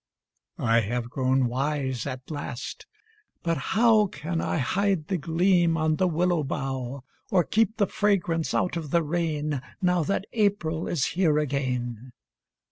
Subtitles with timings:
[0.57, 2.87] I have grown wise at last
[3.43, 8.55] but how Can I hide the gleam on the willow bough, Or keep the fragrance
[8.55, 12.13] out of the rain Now that April is here again?